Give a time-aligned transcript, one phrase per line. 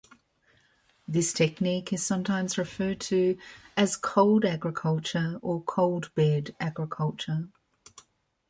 [1.07, 3.37] This technique is sometimes referred to
[3.77, 7.49] as "cold agriculture" or "cold-bed agriculture".